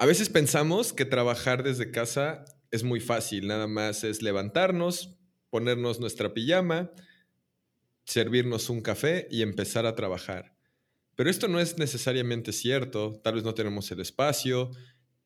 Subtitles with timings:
[0.00, 5.18] A veces pensamos que trabajar desde casa es muy fácil, nada más es levantarnos,
[5.50, 6.92] ponernos nuestra pijama,
[8.04, 10.54] servirnos un café y empezar a trabajar.
[11.16, 14.70] Pero esto no es necesariamente cierto, tal vez no tenemos el espacio,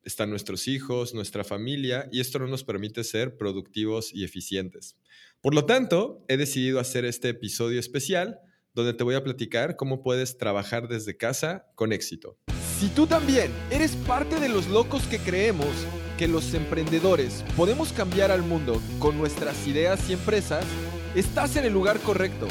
[0.01, 4.97] están nuestros hijos, nuestra familia, y esto no nos permite ser productivos y eficientes.
[5.39, 8.39] Por lo tanto, he decidido hacer este episodio especial
[8.73, 12.39] donde te voy a platicar cómo puedes trabajar desde casa con éxito.
[12.83, 15.69] Si tú también eres parte de los locos que creemos
[16.17, 20.65] que los emprendedores podemos cambiar al mundo con nuestras ideas y empresas,
[21.15, 22.45] estás en el lugar correcto.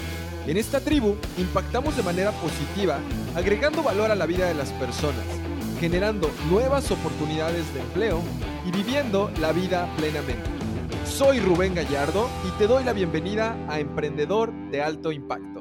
[0.46, 2.98] En esta tribu impactamos de manera positiva,
[3.36, 5.26] agregando valor a la vida de las personas,
[5.78, 8.22] generando nuevas oportunidades de empleo
[8.66, 10.48] y viviendo la vida plenamente.
[11.04, 15.51] Soy Rubén Gallardo y te doy la bienvenida a Emprendedor de Alto Impacto.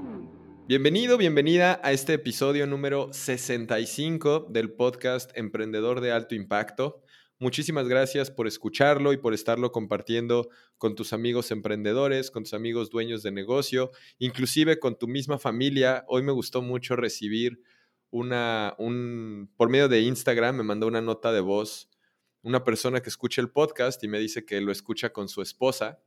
[0.72, 7.04] Bienvenido, bienvenida a este episodio número 65 del podcast Emprendedor de Alto Impacto.
[7.40, 10.48] Muchísimas gracias por escucharlo y por estarlo compartiendo
[10.78, 16.06] con tus amigos emprendedores, con tus amigos dueños de negocio, inclusive con tu misma familia.
[16.08, 17.62] Hoy me gustó mucho recibir
[18.10, 21.90] una, un, por medio de Instagram, me mandó una nota de voz,
[22.44, 26.00] una persona que escucha el podcast y me dice que lo escucha con su esposa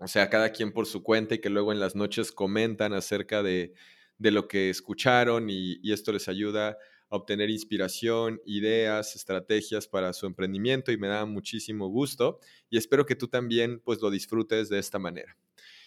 [0.00, 3.42] o sea, cada quien por su cuenta y que luego en las noches comentan acerca
[3.42, 3.74] de,
[4.18, 6.76] lo que escucharon y, y, esto les ayuda
[7.08, 12.38] a obtener inspiración, ideas, estrategias para su emprendimiento y me da muchísimo gusto
[12.70, 15.36] y espero que tú también pues lo disfrutes de esta manera.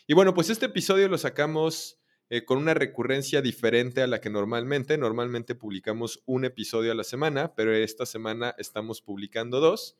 [0.05, 1.97] Y bueno, pues este episodio lo sacamos
[2.29, 7.03] eh, con una recurrencia diferente a la que normalmente, normalmente publicamos un episodio a la
[7.03, 9.97] semana, pero esta semana estamos publicando dos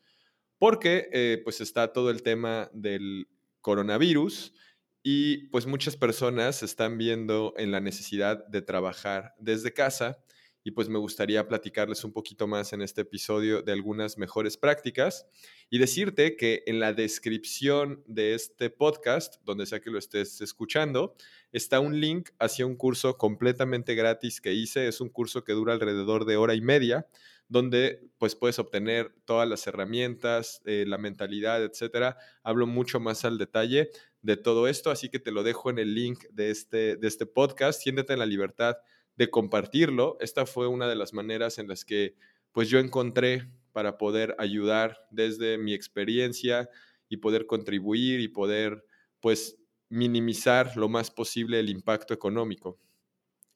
[0.60, 3.28] porque eh, pues está todo el tema del
[3.64, 4.54] coronavirus
[5.02, 10.24] y pues muchas personas están viendo en la necesidad de trabajar desde casa
[10.64, 15.26] y pues me gustaría platicarles un poquito más en este episodio de algunas mejores prácticas
[15.70, 21.16] y decirte que en la descripción de este podcast, donde sea que lo estés escuchando,
[21.52, 24.88] está un link hacia un curso completamente gratis que hice.
[24.88, 27.08] Es un curso que dura alrededor de hora y media,
[27.54, 32.18] donde pues puedes obtener todas las herramientas, eh, la mentalidad, etcétera.
[32.42, 33.92] Hablo mucho más al detalle
[34.24, 37.28] de todo esto, así que te lo dejo en el link de este, de este
[37.28, 37.80] podcast.
[37.80, 38.78] Siéntete en la libertad
[39.18, 40.18] de compartirlo.
[40.20, 42.16] Esta fue una de las maneras en las que
[42.54, 46.68] pues yo encontré para poder ayudar desde mi experiencia
[47.08, 48.84] y poder contribuir y poder
[49.20, 49.60] pues
[49.90, 52.80] minimizar lo más posible el impacto económico.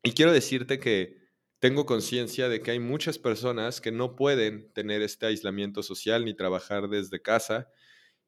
[0.04, 1.27] Y quiero decirte que
[1.60, 6.36] tengo conciencia de que hay muchas personas que no pueden tener este aislamiento social ni
[6.36, 7.70] trabajar desde casa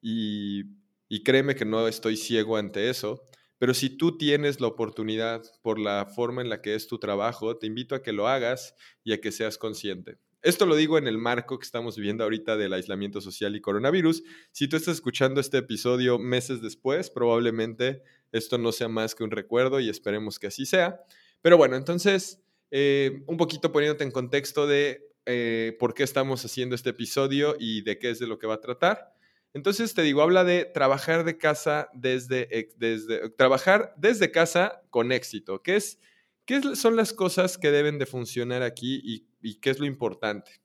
[0.00, 0.64] y,
[1.08, 5.78] y créeme que no estoy ciego ante eso, pero si tú tienes la oportunidad por
[5.78, 8.74] la forma en la que es tu trabajo, te invito a que lo hagas
[9.04, 10.18] y a que seas consciente.
[10.42, 14.22] Esto lo digo en el marco que estamos viviendo ahorita del aislamiento social y coronavirus.
[14.52, 18.02] Si tú estás escuchando este episodio meses después, probablemente
[18.32, 21.02] esto no sea más que un recuerdo y esperemos que así sea.
[21.42, 26.74] Pero bueno, entonces, eh, un poquito poniéndote en contexto de eh, por qué estamos haciendo
[26.74, 29.14] este episodio y de qué es de lo que va a tratar.
[29.52, 35.62] Entonces te digo, habla de trabajar de casa desde, desde trabajar desde casa con éxito.
[35.62, 35.98] ¿Qué, es,
[36.44, 40.60] ¿Qué son las cosas que deben de funcionar aquí y, qué es lo importante?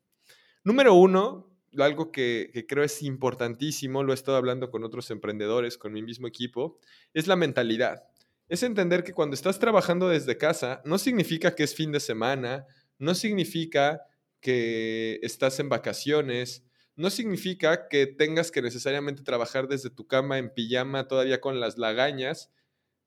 [0.63, 5.77] Número uno, algo que, que, creo es importantísimo, lo he estado hablando con otros emprendedores,
[5.77, 6.79] con mi mismo equipo,
[7.13, 8.03] es la mentalidad.
[8.47, 12.67] Es entender que cuando estás trabajando desde casa, no significa que es fin de semana,
[12.99, 14.01] no significa
[14.39, 16.63] que estás en vacaciones,
[16.95, 21.77] no significa que tengas que necesariamente trabajar desde tu cama en pijama todavía con las
[21.77, 22.51] lagañas.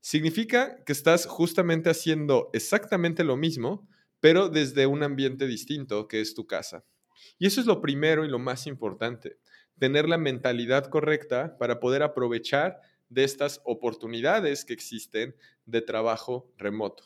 [0.01, 3.89] Significa que estás justamente haciendo exactamente lo mismo,
[4.21, 6.85] pero desde un ambiente distinto que es tu casa.
[7.39, 9.39] Y eso es lo primero y lo más importante,
[9.79, 15.35] tener la mentalidad correcta para poder aprovechar de estas oportunidades que existen
[15.67, 17.05] de trabajo remoto.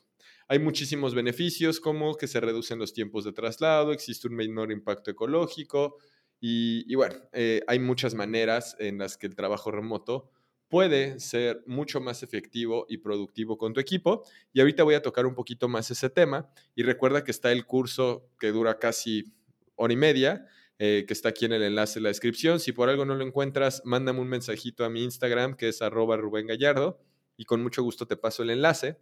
[0.49, 5.11] Hay muchísimos beneficios como que se reducen los tiempos de traslado, existe un menor impacto
[5.11, 5.99] ecológico,
[6.45, 10.29] y, bueno, eh, hay muchas maneras en las que el trabajo remoto
[10.69, 14.25] puede ser mucho más efectivo y productivo con tu equipo.
[14.53, 16.51] Y ahorita voy a tocar un poquito más ese tema.
[16.75, 19.33] Y recuerda que está el curso que dura casi
[19.77, 20.45] hora y media,
[20.85, 22.59] eh, que está aquí en el enlace en la descripción.
[22.59, 26.17] Si por algo no lo encuentras, mándame un mensajito a mi Instagram, que es arroba
[26.17, 27.01] Rubén Gallardo,
[27.37, 28.99] y con mucho gusto te paso el enlace.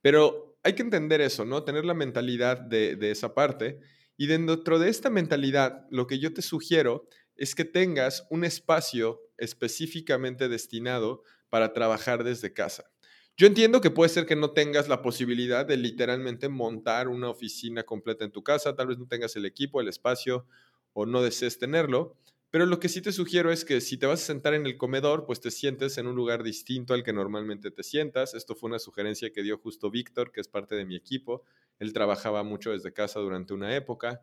[0.00, 1.64] Pero hay que entender eso, ¿no?
[1.64, 3.78] Tener la mentalidad de, de esa parte
[4.16, 9.20] y dentro de esta mentalidad, lo que yo te sugiero es que tengas un espacio
[9.36, 12.90] específicamente destinado para trabajar desde casa.
[13.36, 17.82] Yo entiendo que puede ser que no tengas la posibilidad de literalmente montar una oficina
[17.82, 20.46] completa en tu casa, tal vez no tengas el equipo, el espacio
[20.92, 22.16] o no desees tenerlo.
[22.50, 24.76] Pero lo que sí te sugiero es que si te vas a sentar en el
[24.76, 28.34] comedor, pues te sientes en un lugar distinto al que normalmente te sientas.
[28.34, 31.42] Esto fue una sugerencia que dio justo Víctor, que es parte de mi equipo.
[31.80, 34.20] Él trabajaba mucho desde casa durante una época.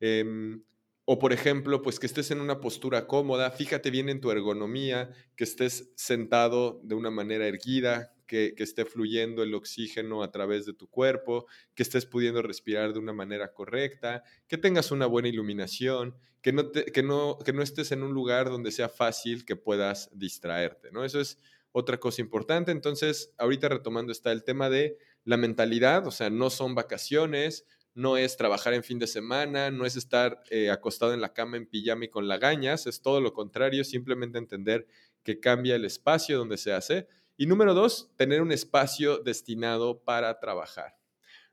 [0.00, 0.64] Em,
[1.04, 5.10] o por ejemplo, pues que estés en una postura cómoda, fíjate bien en tu ergonomía,
[5.36, 10.72] que estés sentado de una manera erguida, que, esté fluyendo el oxígeno a través de
[10.72, 16.14] tu cuerpo, que estés pudiendo respirar de una manera correcta, que tengas una buena iluminación,
[16.40, 20.10] que no, que no, que no estés en un lugar donde sea fácil que puedas
[20.12, 21.04] distraerte, ¿no?
[21.04, 21.38] Eso es
[21.72, 22.70] otra cosa importante.
[22.70, 28.16] Entonces, ahorita retomando está el tema de la mentalidad, o sea, no son vacaciones, no
[28.16, 31.66] es trabajar en fin de semana, no es estar eh, acostado en la cama en
[31.66, 34.86] pijama y con lagañas, es todo lo contrario, simplemente entender
[35.24, 37.08] que cambia el espacio donde se hace.
[37.40, 40.98] Y número dos, tener un espacio destinado para trabajar.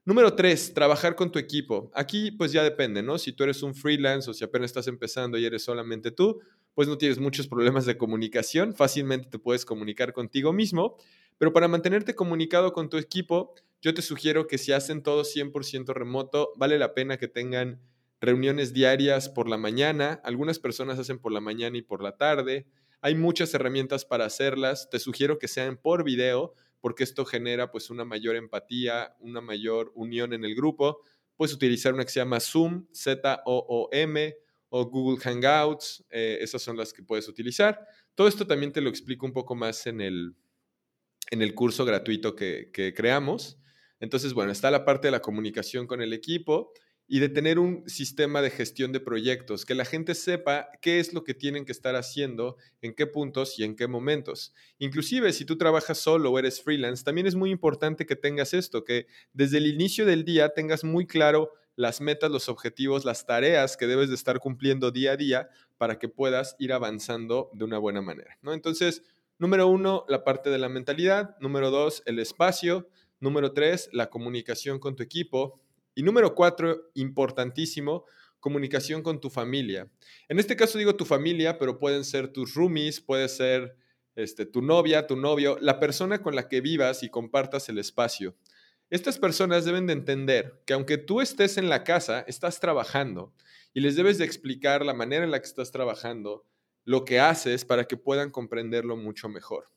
[0.03, 1.89] Número tres, trabajar con tu equipo.
[1.93, 3.17] Aquí pues ya depende, ¿no?
[3.17, 6.41] Si tú eres un freelance o si apenas estás empezando y eres solamente tú,
[6.73, 10.97] pues no tienes muchos problemas de comunicación, fácilmente te puedes comunicar contigo mismo,
[11.37, 15.93] pero para mantenerte comunicado con tu equipo, yo te sugiero que si hacen todo 100%
[15.93, 17.79] remoto, vale la pena que tengan
[18.19, 20.19] reuniones diarias por la mañana.
[20.25, 22.67] Algunas personas hacen por la mañana y por la tarde.
[23.01, 24.89] Hay muchas herramientas para hacerlas.
[24.89, 29.91] Te sugiero que sean por video porque esto genera pues una mayor empatía, una mayor
[29.95, 31.01] unión en el grupo.
[31.35, 34.35] Puedes utilizar una que se llama Zoom, Z-O-O-M
[34.69, 36.05] o Google Hangouts.
[36.09, 37.85] Eh, esas son las que puedes utilizar.
[38.15, 40.35] Todo esto también te lo explico un poco más en el,
[41.31, 43.59] en el curso gratuito que, que creamos.
[43.99, 46.71] Entonces, bueno, está la parte de la comunicación con el equipo
[47.07, 51.13] y de tener un sistema de gestión de proyectos, que la gente sepa qué es
[51.13, 54.53] lo que tienen que estar haciendo, en qué puntos y en qué momentos.
[54.77, 58.83] Inclusive si tú trabajas solo o eres freelance, también es muy importante que tengas esto,
[58.83, 63.77] que desde el inicio del día tengas muy claro las metas, los objetivos, las tareas
[63.77, 67.77] que debes de estar cumpliendo día a día para que puedas ir avanzando de una
[67.77, 68.37] buena manera.
[68.41, 68.51] ¿no?
[68.51, 69.03] Entonces,
[69.37, 71.37] número uno, la parte de la mentalidad.
[71.39, 72.89] Número dos, el espacio.
[73.19, 75.61] Número tres, la comunicación con tu equipo.
[75.97, 78.05] Y número cuatro, importantísimo,
[78.39, 79.89] comunicación con tu familia.
[80.29, 83.75] En este caso digo tu familia, pero pueden ser tus roomies, puede ser
[84.13, 88.35] este, tu novia, tu novio, la persona con la que vivas y compartas el espacio.
[88.91, 93.33] Estas personas deben de entender que aunque tú estés en la casa, estás trabajando
[93.73, 96.45] y les debes de explicar la manera en la que estás trabajando,
[96.85, 99.71] lo que haces para que puedan comprenderlo mucho mejor.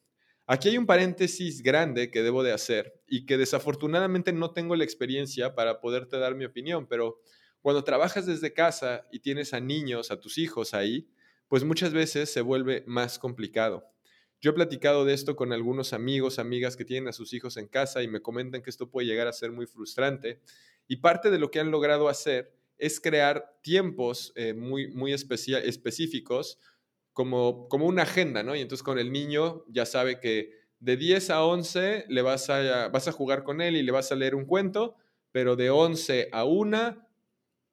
[0.46, 4.84] Aquí hay un paréntesis grande que debo de hacer y que desafortunadamente no tengo la
[4.84, 7.20] experiencia para poderte dar mi opinión, pero
[7.60, 11.08] cuando trabajas desde casa y tienes a niños, a tus hijos ahí,
[11.46, 13.84] pues muchas veces se vuelve más complicado.
[14.40, 17.68] Yo he platicado de esto con algunos amigos, amigas que tienen a sus hijos en
[17.68, 20.40] casa y me comentan que esto puede llegar a ser muy frustrante.
[20.88, 26.58] Y parte de lo que han logrado hacer es crear tiempos eh, muy, muy específicos
[27.12, 28.54] como, como una agenda, ¿no?
[28.54, 32.88] Y entonces con el niño ya sabe que de 10 a 11 le vas a,
[32.88, 34.96] vas a jugar con él y le vas a leer un cuento,
[35.30, 37.06] pero de 11 a 1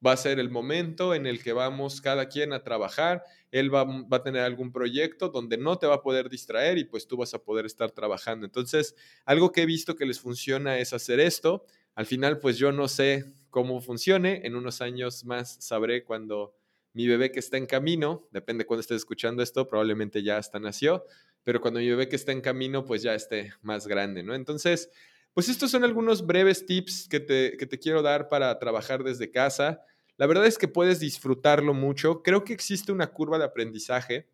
[0.06, 3.24] va a ser el momento en el que vamos cada quien a trabajar.
[3.50, 6.84] Él va, va, a tener algún proyecto donde no te va a poder distraer y
[6.84, 8.46] pues tú vas a poder estar trabajando.
[8.46, 8.94] Entonces,
[9.24, 11.64] algo que he visto que les funciona es hacer esto.
[11.94, 14.42] Al final, pues yo no sé cómo funcione.
[14.44, 16.54] En unos años más sabré cuando
[16.98, 21.04] mi bebé que está en camino, depende cuando estés escuchando esto, probablemente ya hasta nació,
[21.44, 24.34] pero cuando mi bebé que está en camino, pues ya esté más grande, ¿no?
[24.34, 24.90] Entonces,
[25.32, 29.30] pues estos son algunos breves tips que te, que te quiero dar para trabajar desde
[29.30, 29.80] casa.
[30.16, 32.24] La verdad es que puedes disfrutarlo mucho.
[32.24, 34.26] Creo que existe una curva de aprendizaje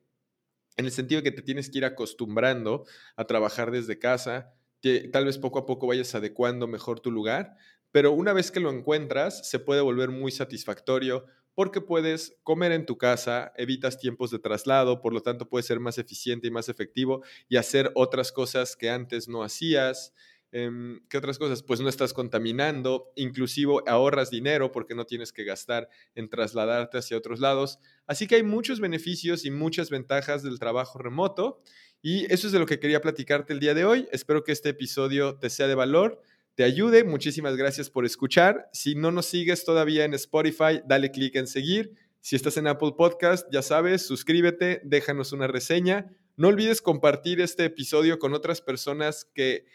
[0.78, 5.11] en el sentido de que te tienes que ir acostumbrando a trabajar desde casa, que
[5.12, 7.59] tal vez poco a poco vayas adecuando mejor tu lugar,
[7.95, 12.87] pero una vez que lo encuentras, se puede volver muy satisfactorio, porque puedes comer en
[12.87, 16.69] tu casa, evitas tiempos de traslado, por lo tanto puedes ser más eficiente y más
[16.69, 20.13] efectivo y hacer otras cosas que antes no hacías.
[20.51, 21.63] Em, ¿Qué otras cosas?
[21.63, 27.17] Pues no estás contaminando, inclusive ahorras dinero porque no tienes que gastar en trasladarte hacia
[27.17, 27.79] otros lados.
[28.09, 31.63] Así que hay muchos beneficios y muchas ventajas del trabajo remoto
[32.03, 34.09] y eso es de lo que quería platicarte el día de hoy.
[34.13, 36.21] Espero que este episodio te sea de valor
[36.54, 37.04] te ayude.
[37.04, 38.68] Muchísimas gracias por escuchar.
[38.73, 41.92] Si no nos sigues todavía en Spotify, dale clic en seguir.
[42.20, 46.11] Si estás en Apple Podcast, ya sabes, suscríbete, déjanos una reseña.
[46.37, 49.66] No olvides compartir este episodio con otras personas que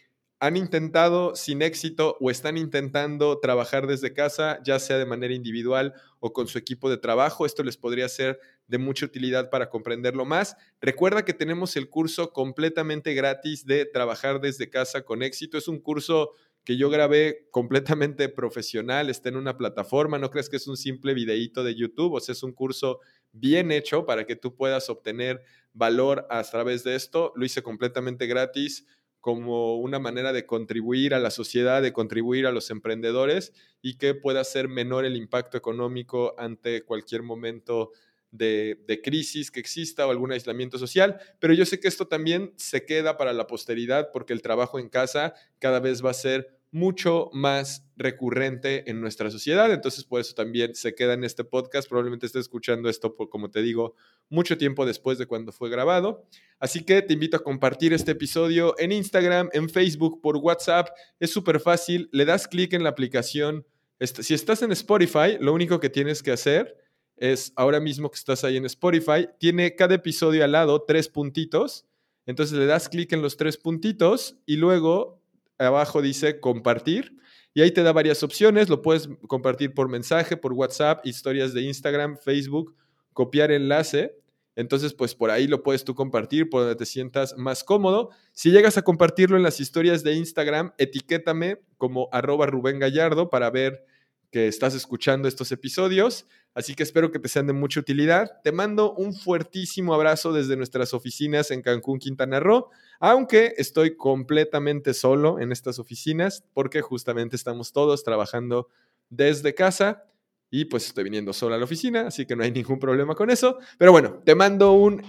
[0.42, 5.94] han intentado sin éxito o están intentando trabajar desde casa, ya sea de manera individual
[6.20, 7.46] o con su equipo de trabajo.
[7.46, 10.56] Esto les podría ser de mucha utilidad para comprenderlo más.
[10.80, 15.58] Recuerda que tenemos el curso completamente gratis de trabajar desde casa con éxito.
[15.58, 16.32] Es un curso
[16.70, 21.16] que yo grabé completamente profesional, está en una plataforma, no crees que es un simple
[21.16, 23.00] videíto de YouTube, o sea, es un curso
[23.32, 25.42] bien hecho para que tú puedas obtener
[25.74, 27.34] valor a través de esto.
[27.36, 28.86] Lo hice completamente gratis
[29.20, 34.14] como una manera de contribuir a la sociedad, de contribuir a los emprendedores y que
[34.14, 37.94] pueda ser menor el impacto económico ante cualquier momento
[38.30, 42.54] de, de, crisis que exista o algún aislamiento social, pero yo sé que esto también
[42.58, 46.59] se queda para la posteridad porque el trabajo en casa cada vez va a ser
[46.72, 49.72] mucho más recurrente en nuestra sociedad.
[49.72, 51.90] Entonces, por eso también se queda en este podcast.
[51.90, 53.96] Probablemente esté escuchando esto, por, como te digo,
[54.30, 56.26] mucho tiempo después de cuando fue grabado.
[56.60, 60.90] Así que te invito a compartir este episodio en Instagram, en Facebook, por WhatsApp.
[61.20, 62.10] Es súper fácil.
[62.12, 63.66] Le das clic en la aplicación.
[64.00, 66.78] Si estás en Spotify, lo único que tienes que hacer
[67.18, 71.86] es, ahora mismo que estás ahí en Spotify, tiene cada episodio al lado tres puntitos.
[72.26, 75.19] Entonces le das clic en los tres puntitos y luego
[75.60, 77.18] abajo dice compartir
[77.54, 78.70] y ahí te da varias opciones.
[78.70, 82.76] Lo puedes compartir por mensaje, por WhatsApp, historias de Instagram, Facebook,
[83.14, 84.16] copiar enlace.
[84.56, 88.10] Entonces, pues por ahí lo puedes tú compartir, por donde te sientas más cómodo.
[88.34, 93.50] Si llegas a compartirlo en las historias de Instagram, etiquétame como arroba Rubén Gallardo para
[93.50, 93.86] ver
[94.32, 96.26] que estás escuchando estos episodios.
[96.54, 98.42] Así que espero que te sean de mucha utilidad.
[98.44, 104.94] Te mando un fuertísimo abrazo desde nuestras oficinas en Cancún, Quintana Roo, aunque estoy completamente
[104.94, 108.68] solo en estas oficinas porque justamente estamos todos trabajando
[109.10, 110.04] desde casa
[110.52, 113.30] y pues estoy viniendo solo a la oficina, así que no hay ningún problema con
[113.30, 113.60] eso.
[113.78, 115.04] Pero bueno, te mando un,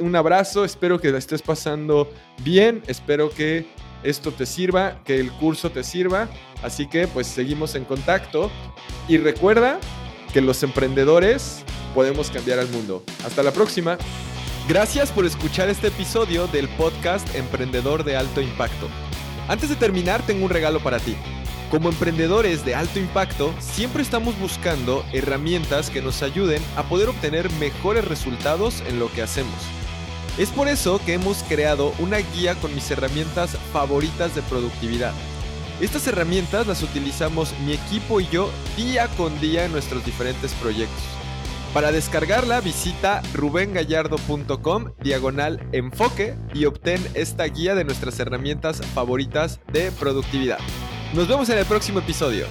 [0.00, 2.10] un abrazo, espero que la estés pasando
[2.42, 3.66] bien, espero que
[4.02, 6.28] esto te sirva, que el curso te sirva.
[6.62, 8.50] Así que pues seguimos en contacto
[9.08, 9.78] y recuerda
[10.36, 11.64] que los emprendedores
[11.94, 13.02] podemos cambiar al mundo.
[13.24, 13.96] Hasta la próxima.
[14.68, 18.86] Gracias por escuchar este episodio del podcast Emprendedor de Alto Impacto.
[19.48, 21.16] Antes de terminar, tengo un regalo para ti.
[21.70, 27.50] Como emprendedores de alto impacto, siempre estamos buscando herramientas que nos ayuden a poder obtener
[27.52, 29.56] mejores resultados en lo que hacemos.
[30.36, 35.14] Es por eso que hemos creado una guía con mis herramientas favoritas de productividad.
[35.80, 41.02] Estas herramientas las utilizamos mi equipo y yo día con día en nuestros diferentes proyectos.
[41.74, 49.92] Para descargarla visita rubengallardo.com diagonal enfoque y obtén esta guía de nuestras herramientas favoritas de
[49.92, 50.58] productividad.
[51.14, 52.46] Nos vemos en el próximo episodio.